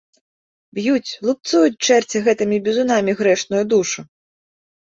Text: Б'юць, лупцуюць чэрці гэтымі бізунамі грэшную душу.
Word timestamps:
Б'юць, 0.77 1.15
лупцуюць 1.27 1.81
чэрці 1.87 2.23
гэтымі 2.29 2.57
бізунамі 2.69 3.11
грэшную 3.21 3.63
душу. 3.75 4.01